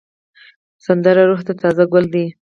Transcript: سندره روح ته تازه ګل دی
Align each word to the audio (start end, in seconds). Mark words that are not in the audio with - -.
سندره 0.85 1.23
روح 1.29 1.41
ته 1.47 1.53
تازه 1.61 1.83
ګل 1.93 2.05
دی 2.13 2.25